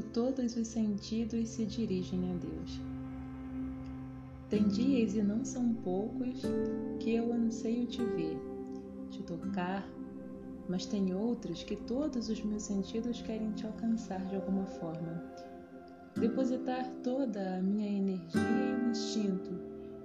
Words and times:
todos 0.00 0.56
os 0.56 0.68
sentidos 0.68 1.48
se 1.48 1.64
dirigem 1.64 2.30
a 2.30 2.34
Deus. 2.34 2.80
Tem 4.48 4.66
dias 4.66 5.14
e 5.14 5.22
não 5.22 5.44
são 5.44 5.74
poucos 5.74 6.42
que 6.98 7.14
eu 7.14 7.32
anseio 7.32 7.86
te 7.86 8.02
ver, 8.02 8.36
te 9.10 9.22
tocar, 9.22 9.88
mas 10.68 10.86
tem 10.86 11.14
outros 11.14 11.62
que 11.62 11.76
todos 11.76 12.28
os 12.28 12.42
meus 12.42 12.64
sentidos 12.64 13.22
querem 13.22 13.52
te 13.52 13.66
alcançar 13.66 14.24
de 14.26 14.34
alguma 14.34 14.66
forma. 14.66 15.22
Depositar 16.18 16.88
toda 17.02 17.56
a 17.56 17.62
minha 17.62 17.88
energia 17.88 18.40
e 18.40 18.86
o 18.86 18.90
instinto 18.90 19.50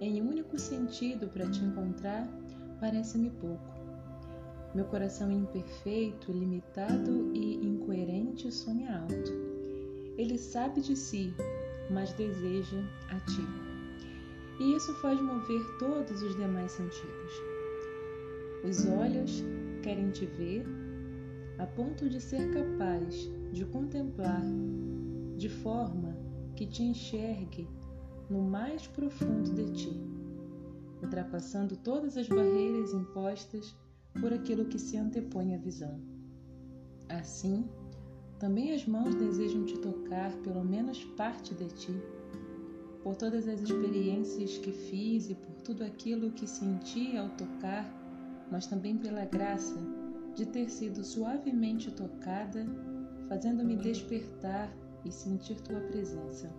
em 0.00 0.20
um 0.20 0.28
único 0.28 0.58
sentido 0.58 1.28
para 1.28 1.48
te 1.48 1.64
encontrar 1.64 2.28
parece-me 2.80 3.30
pouco. 3.30 3.74
Meu 4.74 4.84
coração 4.86 5.30
imperfeito, 5.30 6.32
limitado 6.32 7.30
e 7.32 7.54
incoerente 7.64 8.50
sonha 8.50 9.00
alto. 9.00 9.53
Ele 10.34 10.42
sabe 10.42 10.80
de 10.80 10.96
si, 10.96 11.32
mas 11.88 12.12
deseja 12.12 12.82
a 13.08 13.20
ti. 13.20 13.46
E 14.58 14.74
isso 14.74 14.92
faz 14.94 15.20
mover 15.20 15.62
todos 15.78 16.22
os 16.22 16.34
demais 16.34 16.72
sentidos. 16.72 17.32
Os 18.64 18.84
olhos 18.84 19.44
querem 19.80 20.10
te 20.10 20.26
ver 20.26 20.66
a 21.60 21.66
ponto 21.68 22.08
de 22.08 22.20
ser 22.20 22.50
capaz 22.50 23.30
de 23.52 23.64
contemplar 23.66 24.42
de 25.36 25.48
forma 25.48 26.18
que 26.56 26.66
te 26.66 26.82
enxergue 26.82 27.68
no 28.28 28.42
mais 28.42 28.88
profundo 28.88 29.54
de 29.54 29.72
ti, 29.72 30.00
ultrapassando 31.00 31.76
todas 31.76 32.16
as 32.16 32.28
barreiras 32.28 32.92
impostas 32.92 33.72
por 34.20 34.32
aquilo 34.32 34.64
que 34.64 34.80
se 34.80 34.96
antepõe 34.96 35.54
à 35.54 35.58
visão. 35.58 36.00
Assim, 37.08 37.68
também 38.44 38.74
as 38.74 38.84
mãos 38.84 39.14
desejam 39.14 39.64
te 39.64 39.78
tocar 39.78 40.30
pelo 40.42 40.62
menos 40.62 41.02
parte 41.16 41.54
de 41.54 41.66
ti, 41.68 42.02
por 43.02 43.16
todas 43.16 43.48
as 43.48 43.62
experiências 43.62 44.58
que 44.58 44.70
fiz 44.70 45.30
e 45.30 45.34
por 45.34 45.54
tudo 45.62 45.82
aquilo 45.82 46.30
que 46.30 46.46
senti 46.46 47.16
ao 47.16 47.30
tocar 47.30 47.90
mas 48.50 48.66
também 48.66 48.98
pela 48.98 49.24
graça 49.24 49.74
de 50.34 50.44
ter 50.44 50.68
sido 50.68 51.02
suavemente 51.02 51.90
tocada, 51.90 52.66
fazendo-me 53.30 53.76
despertar 53.76 54.70
e 55.06 55.10
sentir 55.10 55.58
tua 55.62 55.80
presença. 55.80 56.54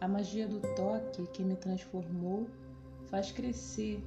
A 0.00 0.06
magia 0.06 0.46
do 0.46 0.60
toque 0.76 1.26
que 1.32 1.42
me 1.42 1.56
transformou 1.56 2.46
faz 3.06 3.32
crescer 3.32 4.00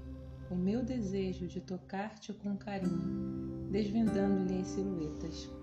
o 0.50 0.56
meu 0.56 0.82
desejo 0.82 1.46
de 1.46 1.60
tocar-te 1.60 2.32
com 2.32 2.56
carinho, 2.56 3.68
desvendando-lhe 3.70 4.62
as 4.62 4.68
silhuetas. 4.68 5.59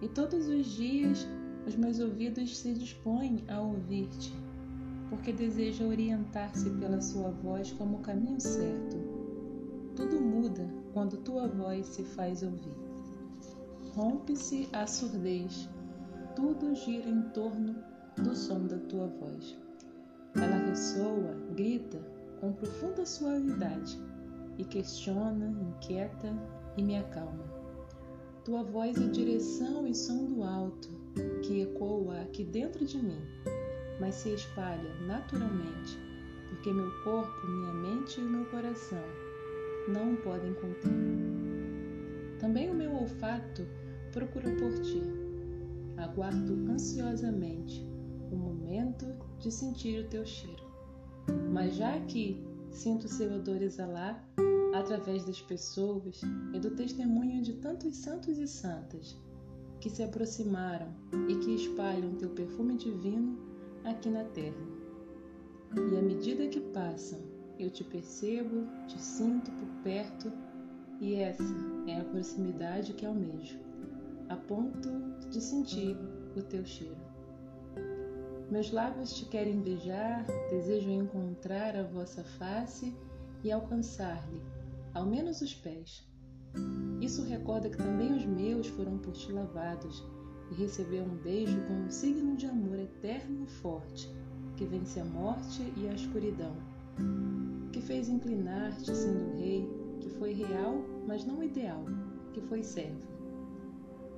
E 0.00 0.08
todos 0.08 0.48
os 0.48 0.66
dias 0.66 1.26
os 1.66 1.76
meus 1.76 1.98
ouvidos 1.98 2.56
se 2.56 2.72
dispõem 2.72 3.44
a 3.48 3.60
ouvir-te, 3.60 4.32
porque 5.10 5.32
deseja 5.32 5.84
orientar-se 5.84 6.70
pela 6.70 7.00
sua 7.00 7.30
voz 7.30 7.72
como 7.72 7.98
o 7.98 8.00
caminho 8.00 8.40
certo 8.40 9.18
tudo 9.98 10.20
muda 10.20 10.64
quando 10.92 11.16
tua 11.16 11.48
voz 11.48 11.84
se 11.86 12.04
faz 12.04 12.44
ouvir. 12.44 12.76
Rompe-se 13.96 14.68
a 14.72 14.86
surdez, 14.86 15.68
tudo 16.36 16.72
gira 16.76 17.08
em 17.08 17.22
torno 17.30 17.74
do 18.16 18.32
som 18.36 18.64
da 18.68 18.78
tua 18.78 19.08
voz. 19.08 19.58
Ela 20.36 20.68
ressoa, 20.68 21.34
grita 21.56 21.98
com 22.40 22.52
profunda 22.52 23.04
suavidade 23.04 23.98
e 24.56 24.64
questiona, 24.64 25.48
inquieta 25.48 26.32
e 26.76 26.82
me 26.84 26.96
acalma. 26.96 27.57
Tua 28.48 28.62
voz 28.62 28.96
é 28.96 29.06
direção 29.06 29.86
e 29.86 29.94
som 29.94 30.24
do 30.24 30.42
alto 30.42 30.88
que 31.42 31.60
ecoa 31.60 32.22
aqui 32.22 32.42
dentro 32.42 32.82
de 32.82 32.96
mim, 32.96 33.20
mas 34.00 34.14
se 34.14 34.30
espalha 34.30 34.90
naturalmente, 35.06 35.98
porque 36.48 36.72
meu 36.72 36.90
corpo, 37.04 37.46
minha 37.46 37.74
mente 37.74 38.18
e 38.18 38.24
meu 38.24 38.46
coração 38.46 39.04
não 39.86 40.16
podem 40.16 40.54
conter. 40.54 40.90
Também 42.40 42.70
o 42.70 42.74
meu 42.74 42.90
olfato 42.94 43.68
procura 44.12 44.48
por 44.56 44.72
ti. 44.78 45.02
Aguardo 45.98 46.54
ansiosamente 46.72 47.86
o 48.32 48.34
momento 48.34 49.14
de 49.40 49.52
sentir 49.52 50.06
o 50.06 50.08
teu 50.08 50.24
cheiro. 50.24 50.64
Mas 51.52 51.76
já 51.76 52.00
que 52.00 52.42
sinto 52.70 53.08
seu 53.08 53.30
odor 53.30 53.60
exalar 53.60 54.26
através 54.74 55.24
das 55.24 55.40
pessoas 55.40 56.20
e 56.52 56.58
do 56.58 56.70
testemunho 56.70 57.42
de 57.42 57.54
tantos 57.54 57.96
santos 57.96 58.38
e 58.38 58.46
santas 58.46 59.18
que 59.80 59.88
se 59.88 60.02
aproximaram 60.02 60.92
e 61.28 61.36
que 61.36 61.54
espalham 61.54 62.16
teu 62.16 62.30
perfume 62.30 62.76
divino 62.76 63.38
aqui 63.84 64.08
na 64.08 64.24
terra. 64.24 64.66
E 65.74 65.96
à 65.96 66.02
medida 66.02 66.48
que 66.48 66.60
passam 66.60 67.20
eu 67.58 67.70
te 67.70 67.84
percebo, 67.84 68.66
te 68.86 69.00
sinto 69.00 69.50
por 69.52 69.68
perto 69.82 70.32
e 71.00 71.16
essa 71.16 71.42
é 71.86 72.00
a 72.00 72.04
proximidade 72.04 72.92
que 72.92 73.06
almejo, 73.06 73.58
a 74.28 74.36
ponto 74.36 74.88
de 75.30 75.40
sentir 75.40 75.96
o 76.36 76.42
teu 76.42 76.64
cheiro. 76.64 76.96
Meus 78.50 78.72
lábios 78.72 79.12
te 79.12 79.26
querem 79.26 79.60
beijar, 79.60 80.24
desejo 80.50 80.90
encontrar 80.90 81.76
a 81.76 81.82
vossa 81.82 82.24
face 82.24 82.96
e 83.44 83.52
alcançar-lhe, 83.52 84.40
ao 84.94 85.06
menos 85.06 85.40
os 85.40 85.54
pés. 85.54 86.06
Isso 87.00 87.22
recorda 87.24 87.70
que 87.70 87.76
também 87.76 88.12
os 88.12 88.24
meus 88.24 88.66
foram 88.68 88.98
por 88.98 89.12
ti 89.12 89.30
lavados 89.32 90.04
e 90.50 90.54
receber 90.54 91.02
um 91.02 91.16
beijo 91.16 91.60
como 91.66 91.84
um 91.84 91.90
signo 91.90 92.36
de 92.36 92.46
amor 92.46 92.78
eterno 92.78 93.44
e 93.44 93.46
forte, 93.46 94.10
que 94.56 94.64
vence 94.64 94.98
a 94.98 95.04
morte 95.04 95.72
e 95.76 95.88
a 95.88 95.94
escuridão 95.94 96.56
que 97.72 97.80
fez 97.80 98.08
inclinar-te 98.08 98.94
sendo 98.94 99.36
rei, 99.36 99.68
que 100.00 100.10
foi 100.10 100.32
real, 100.32 100.84
mas 101.06 101.24
não 101.24 101.42
ideal, 101.42 101.84
que 102.32 102.40
foi 102.40 102.62
servo. 102.62 103.06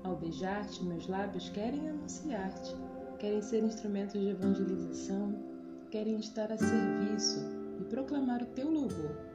Ao 0.02 0.16
beijar-te, 0.16 0.82
meus 0.84 1.06
lábios 1.06 1.50
querem 1.50 1.88
anunciar-te, 1.88 2.74
querem 3.18 3.42
ser 3.42 3.62
instrumentos 3.62 4.18
de 4.18 4.28
evangelização, 4.28 5.34
querem 5.90 6.16
estar 6.18 6.50
a 6.50 6.56
serviço 6.56 7.40
e 7.78 7.84
proclamar 7.84 8.42
o 8.42 8.46
teu 8.46 8.70
louvor. 8.70 9.29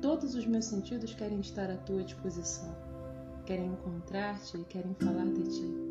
Todos 0.00 0.34
os 0.34 0.46
meus 0.46 0.64
sentidos 0.64 1.14
querem 1.14 1.40
estar 1.40 1.70
à 1.70 1.76
tua 1.76 2.02
disposição, 2.02 2.74
querem 3.46 3.66
encontrar-te 3.66 4.56
e 4.56 4.64
querem 4.64 4.94
falar 4.94 5.26
de 5.26 5.42
ti. 5.44 5.90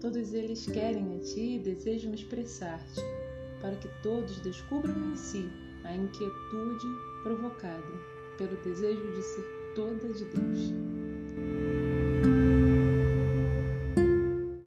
Todos 0.00 0.34
eles 0.34 0.66
querem 0.66 1.16
a 1.16 1.20
ti 1.20 1.56
e 1.56 1.58
desejam 1.58 2.12
expressar-te, 2.12 3.00
para 3.60 3.76
que 3.76 3.88
todos 4.02 4.40
descubram 4.40 5.12
em 5.12 5.16
si 5.16 5.48
a 5.84 5.94
inquietude 5.94 6.86
provocada 7.22 7.82
pelo 8.36 8.56
desejo 8.62 9.12
de 9.12 9.22
ser 9.22 9.44
toda 9.74 10.12
de 10.12 10.24
Deus. 10.24 11.75